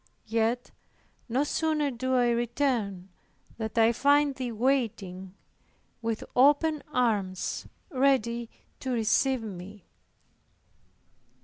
[0.25, 0.71] Yet
[1.29, 3.09] no sooner do I return,
[3.59, 5.35] than I find Thee waiting,
[6.01, 9.85] with open arms ready to receive me."